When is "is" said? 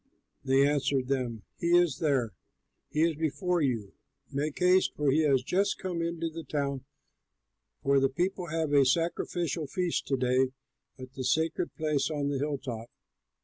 1.77-1.99, 3.03-3.15